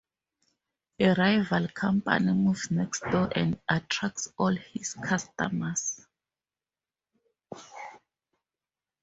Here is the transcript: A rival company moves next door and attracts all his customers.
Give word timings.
A 0.99 1.13
rival 1.13 1.67
company 1.75 2.33
moves 2.33 2.71
next 2.71 3.01
door 3.11 3.29
and 3.35 3.59
attracts 3.69 4.33
all 4.35 4.55
his 4.73 4.95
customers. 4.95 6.07